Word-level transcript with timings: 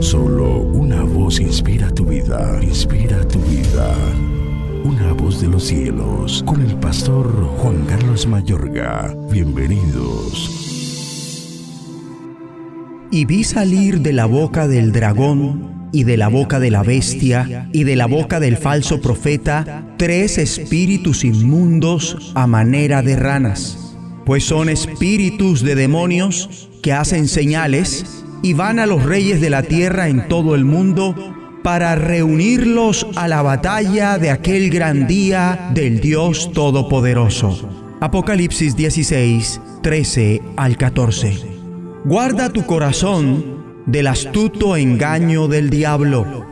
Solo 0.00 0.60
una 0.60 1.02
voz 1.02 1.40
inspira 1.40 1.90
tu 1.90 2.04
vida, 2.06 2.58
inspira 2.62 3.26
tu 3.28 3.38
vida. 3.40 3.94
Una 4.84 5.12
voz 5.12 5.40
de 5.40 5.48
los 5.48 5.64
cielos, 5.64 6.42
con 6.44 6.60
el 6.60 6.76
pastor 6.76 7.26
Juan 7.58 7.84
Carlos 7.86 8.26
Mayorga. 8.26 9.14
Bienvenidos. 9.30 10.50
Y 13.10 13.24
vi 13.24 13.44
salir 13.44 14.00
de 14.00 14.12
la 14.12 14.26
boca 14.26 14.66
del 14.66 14.92
dragón 14.92 15.88
y 15.92 16.04
de 16.04 16.16
la 16.16 16.28
boca 16.28 16.58
de 16.58 16.70
la 16.70 16.82
bestia 16.82 17.68
y 17.72 17.84
de 17.84 17.96
la 17.96 18.06
boca 18.06 18.40
del 18.40 18.56
falso 18.56 19.00
profeta 19.00 19.94
tres 19.98 20.36
espíritus 20.38 21.24
inmundos 21.24 22.32
a 22.34 22.46
manera 22.46 23.02
de 23.02 23.16
ranas, 23.16 23.96
pues 24.24 24.44
son 24.44 24.68
espíritus 24.68 25.62
de 25.62 25.74
demonios 25.74 26.68
que 26.82 26.92
hacen 26.92 27.28
señales 27.28 28.25
y 28.42 28.52
van 28.52 28.78
a 28.78 28.86
los 28.86 29.04
reyes 29.04 29.40
de 29.40 29.50
la 29.50 29.62
tierra 29.62 30.08
en 30.08 30.28
todo 30.28 30.54
el 30.54 30.64
mundo 30.64 31.14
para 31.62 31.96
reunirlos 31.96 33.06
a 33.16 33.26
la 33.26 33.42
batalla 33.42 34.18
de 34.18 34.30
aquel 34.30 34.70
gran 34.70 35.06
día 35.06 35.70
del 35.74 36.00
Dios 36.00 36.52
Todopoderoso. 36.52 37.68
Apocalipsis 38.00 38.76
16, 38.76 39.60
13 39.82 40.42
al 40.56 40.76
14. 40.76 41.56
Guarda 42.04 42.50
tu 42.50 42.64
corazón 42.66 43.82
del 43.86 44.06
astuto 44.06 44.76
engaño 44.76 45.48
del 45.48 45.70
diablo. 45.70 46.46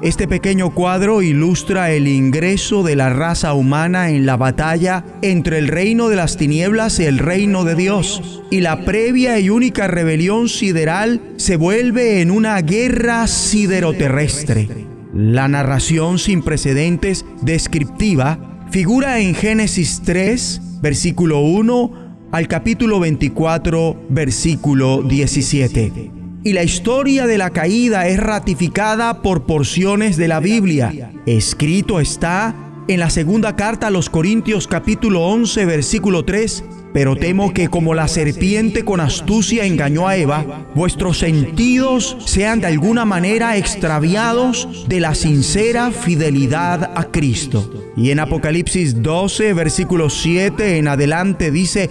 Este 0.00 0.28
pequeño 0.28 0.70
cuadro 0.70 1.22
ilustra 1.22 1.90
el 1.90 2.06
ingreso 2.06 2.84
de 2.84 2.94
la 2.94 3.10
raza 3.10 3.52
humana 3.54 4.10
en 4.10 4.26
la 4.26 4.36
batalla 4.36 5.04
entre 5.22 5.58
el 5.58 5.66
reino 5.66 6.08
de 6.08 6.14
las 6.14 6.36
tinieblas 6.36 7.00
y 7.00 7.04
el 7.04 7.18
reino 7.18 7.64
de 7.64 7.74
Dios. 7.74 8.42
Y 8.48 8.60
la 8.60 8.84
previa 8.84 9.40
y 9.40 9.50
única 9.50 9.88
rebelión 9.88 10.48
sideral 10.48 11.20
se 11.36 11.56
vuelve 11.56 12.20
en 12.20 12.30
una 12.30 12.60
guerra 12.62 13.26
sideroterrestre. 13.26 14.68
La 15.12 15.48
narración 15.48 16.20
sin 16.20 16.42
precedentes 16.42 17.24
descriptiva 17.42 18.66
figura 18.70 19.18
en 19.18 19.34
Génesis 19.34 20.02
3, 20.04 20.80
versículo 20.80 21.40
1 21.40 22.28
al 22.30 22.46
capítulo 22.46 23.00
24, 23.00 24.06
versículo 24.10 25.02
17 25.02 26.17
y 26.44 26.52
la 26.52 26.62
historia 26.62 27.26
de 27.26 27.38
la 27.38 27.50
caída 27.50 28.06
es 28.06 28.18
ratificada 28.18 29.22
por 29.22 29.44
porciones 29.44 30.16
de 30.16 30.28
la 30.28 30.40
Biblia. 30.40 31.12
Escrito 31.26 32.00
está 32.00 32.54
en 32.86 33.00
la 33.00 33.10
segunda 33.10 33.56
carta 33.56 33.88
a 33.88 33.90
los 33.90 34.08
Corintios 34.08 34.66
capítulo 34.66 35.22
11 35.26 35.66
versículo 35.66 36.24
3 36.24 36.64
pero 36.92 37.16
temo 37.16 37.52
que 37.52 37.68
como 37.68 37.94
la 37.94 38.08
serpiente 38.08 38.84
con 38.84 39.00
astucia 39.00 39.64
engañó 39.64 40.08
a 40.08 40.16
Eva, 40.16 40.66
vuestros 40.74 41.18
sentidos 41.18 42.16
sean 42.24 42.60
de 42.60 42.66
alguna 42.66 43.04
manera 43.04 43.56
extraviados 43.56 44.86
de 44.88 45.00
la 45.00 45.14
sincera 45.14 45.90
fidelidad 45.90 46.92
a 46.96 47.04
Cristo. 47.04 47.92
Y 47.96 48.10
en 48.10 48.20
Apocalipsis 48.20 49.02
12, 49.02 49.52
versículo 49.52 50.08
7 50.08 50.78
en 50.78 50.88
adelante 50.88 51.50
dice, 51.50 51.90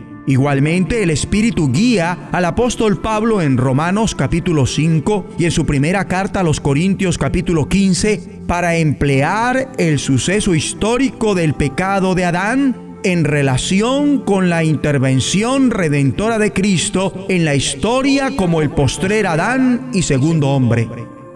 Igualmente 0.27 1.01
el 1.01 1.09
Espíritu 1.09 1.71
guía 1.71 2.29
al 2.31 2.45
apóstol 2.45 3.01
Pablo 3.01 3.41
en 3.41 3.57
Romanos 3.57 4.13
capítulo 4.13 4.67
5 4.67 5.31
y 5.39 5.45
en 5.45 5.51
su 5.51 5.65
primera 5.65 6.07
carta 6.07 6.41
a 6.41 6.43
los 6.43 6.59
Corintios 6.59 7.17
capítulo 7.17 7.67
15 7.67 8.41
para 8.45 8.75
emplear 8.75 9.71
el 9.77 9.97
suceso 9.97 10.53
histórico 10.53 11.33
del 11.33 11.55
pecado 11.55 12.13
de 12.13 12.25
Adán 12.25 12.99
en 13.03 13.23
relación 13.23 14.19
con 14.19 14.49
la 14.49 14.63
intervención 14.63 15.71
redentora 15.71 16.37
de 16.37 16.53
Cristo 16.53 17.25
en 17.27 17.43
la 17.43 17.55
historia 17.55 18.35
como 18.35 18.61
el 18.61 18.69
postrer 18.69 19.25
Adán 19.25 19.89
y 19.91 20.03
segundo 20.03 20.49
hombre. 20.49 20.87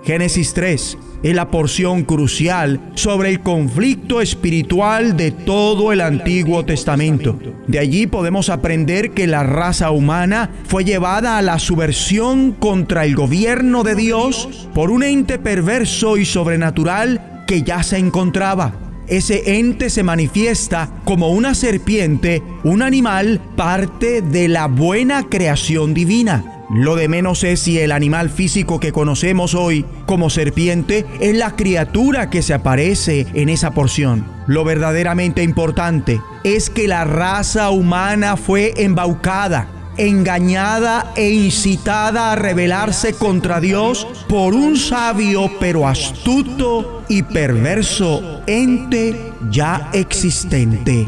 Génesis 0.04 0.54
3 0.54 0.98
es 1.26 1.36
la 1.36 1.50
porción 1.50 2.04
crucial 2.04 2.80
sobre 2.94 3.30
el 3.32 3.40
conflicto 3.40 4.22
espiritual 4.22 5.18
de 5.18 5.32
todo 5.32 5.92
el 5.92 6.02
Antiguo 6.02 6.64
Testamento. 6.66 7.40
De 7.66 7.80
allí 7.80 8.06
podemos 8.06 8.50
aprender 8.50 9.10
que 9.10 9.26
la 9.26 9.42
raza 9.42 9.90
humana 9.90 10.52
fue 10.68 10.84
llevada 10.86 11.40
a 11.40 11.42
la 11.42 11.58
subversión 11.58 12.52
contra 12.52 13.06
el 13.06 13.16
gobierno 13.16 13.84
de 13.84 13.96
Dios 13.96 14.70
por 14.76 14.92
un 14.92 15.02
ente 15.02 15.40
perverso 15.40 16.18
y 16.18 16.26
sobrenatural 16.26 17.44
que 17.48 17.64
ya 17.64 17.82
se 17.82 17.98
encontraba 17.98 18.86
ese 19.08 19.60
ente 19.60 19.92
se 19.92 20.02
manifiesta 20.02 20.90
como 21.06 21.30
una 21.30 21.54
serpiente, 21.54 22.42
un 22.64 22.82
animal, 22.82 23.40
parte 23.56 24.22
de 24.22 24.48
la 24.48 24.66
buena 24.66 25.30
creación 25.30 25.94
divina. 25.94 26.55
Lo 26.70 26.96
de 26.96 27.08
menos 27.08 27.44
es 27.44 27.60
si 27.60 27.80
el 27.80 27.92
animal 27.92 28.30
físico 28.30 28.80
que 28.80 28.92
conocemos 28.92 29.54
hoy 29.54 29.86
como 30.08 30.32
serpiente 30.32 31.06
es 31.20 31.36
la 31.36 31.56
criatura 31.56 32.30
que 32.30 32.42
se 32.42 32.56
aparece 32.56 33.28
en 33.34 33.50
esa 33.50 33.72
porción. 33.72 34.26
Lo 34.48 34.64
verdaderamente 34.64 35.44
importante 35.44 36.22
es 36.44 36.70
que 36.70 36.88
la 36.88 37.06
raza 37.06 37.70
humana 37.70 38.36
fue 38.36 38.74
embaucada, 38.78 39.68
engañada 39.98 41.14
e 41.16 41.30
incitada 41.30 42.32
a 42.32 42.36
rebelarse 42.36 43.14
contra 43.14 43.60
Dios 43.60 44.08
por 44.28 44.56
un 44.56 44.76
sabio 44.76 45.52
pero 45.60 45.88
astuto 45.88 47.04
y 47.08 47.22
perverso 47.22 48.42
ente 48.48 49.34
ya 49.52 49.90
existente. 49.94 51.08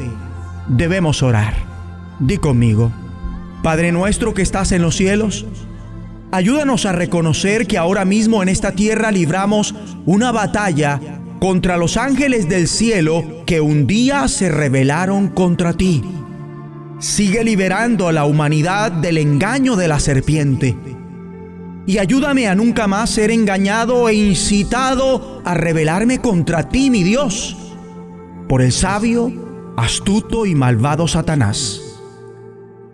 Debemos 0.68 1.24
orar. 1.24 1.56
Di 2.20 2.38
conmigo, 2.38 2.92
Padre 3.68 3.92
nuestro 3.92 4.34
que 4.34 4.44
estás 4.44 4.72
en 4.72 4.82
los 4.82 4.96
cielos, 4.96 5.46
ayúdanos 6.32 6.86
a 6.86 6.94
reconocer 6.94 7.68
que 7.68 7.78
ahora 7.78 8.06
mismo 8.06 8.42
en 8.42 8.48
esta 8.48 8.72
tierra 8.72 9.12
libramos 9.12 9.76
una 10.06 10.32
batalla 10.32 11.02
contra 11.42 11.76
los 11.76 11.98
ángeles 11.98 12.48
del 12.48 12.70
cielo 12.70 13.44
que 13.46 13.60
un 13.60 13.86
día 13.86 14.30
se 14.30 14.48
rebelaron 14.48 15.28
contra 15.28 15.74
ti. 15.74 16.02
Sigue 17.00 17.44
liberando 17.44 18.08
a 18.08 18.14
la 18.14 18.24
humanidad 18.24 18.90
del 18.90 19.18
engaño 19.18 19.76
de 19.76 19.90
la 19.90 20.00
serpiente. 20.00 20.78
Y 21.86 21.98
ayúdame 21.98 22.48
a 22.48 22.56
nunca 22.56 22.88
más 22.88 23.10
ser 23.10 23.32
engañado 23.32 24.08
e 24.08 24.14
incitado 24.14 25.42
a 25.44 25.56
rebelarme 25.56 26.20
contra 26.20 26.70
ti, 26.70 26.90
mi 26.90 27.04
Dios, 27.04 27.58
por 28.48 28.62
el 28.62 28.72
sabio, 28.72 29.74
astuto 29.76 30.46
y 30.46 30.56
malvado 30.56 31.06
Satanás. 31.10 31.87